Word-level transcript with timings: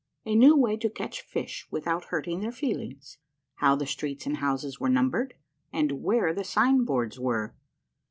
—A 0.25 0.33
NEW 0.33 0.57
WAY 0.57 0.77
TO 0.77 0.89
CATCH 0.89 1.21
FISH 1.21 1.67
WITHOUT 1.69 2.05
HURTING 2.05 2.39
THEIR 2.39 2.53
FEELINGS.— 2.53 3.19
HOW 3.61 3.75
THE 3.75 3.85
STREETS 3.85 4.25
AND 4.25 4.37
HOUSES 4.37 4.79
WERE 4.79 4.89
NUMBERED, 4.89 5.35
AND 5.71 6.01
WHERE 6.01 6.33
THE 6.33 6.41
SIGNBOARDS 6.43 7.19
WERE. 7.19 7.53